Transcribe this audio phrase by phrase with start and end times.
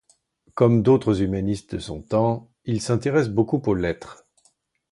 [0.55, 4.25] Comme d'autres humanistes de son temps, il s'intéresse beaucoup aux Lettres.